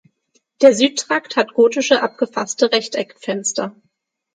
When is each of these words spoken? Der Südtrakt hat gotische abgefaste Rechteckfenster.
Der 0.63 0.73
Südtrakt 0.73 1.35
hat 1.35 1.53
gotische 1.53 2.01
abgefaste 2.01 2.71
Rechteckfenster. 2.71 3.75